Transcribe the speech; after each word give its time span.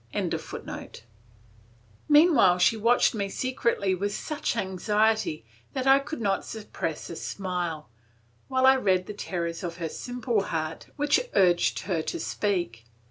]Meanwhile 2.09 2.57
she 2.57 2.75
watched 2.75 3.13
me 3.13 3.29
secretly 3.29 3.93
with 3.93 4.15
such 4.15 4.55
anxiety 4.57 5.45
that 5.73 5.85
I 5.85 5.99
could 5.99 6.19
not 6.19 6.43
suppress 6.43 7.11
a 7.11 7.15
smile, 7.15 7.87
while 8.47 8.65
I 8.65 8.77
read 8.77 9.05
the 9.05 9.13
terrors 9.13 9.61
of 9.63 9.77
her 9.77 9.89
simple 9.89 10.41
heart 10.45 10.87
which 10.95 11.29
urged 11.35 11.81
her 11.81 12.01
to 12.01 12.19
speak. 12.19 12.85